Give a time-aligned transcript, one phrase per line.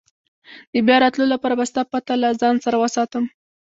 [0.73, 3.23] د بیا راتلو لپاره به ستا پته له ځان سره وساتم.